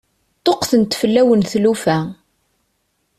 Ṭṭuqqtent 0.39 0.97
fell-awen 1.01 1.41
tlufa. 1.51 1.97